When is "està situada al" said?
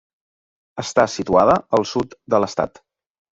0.83-1.87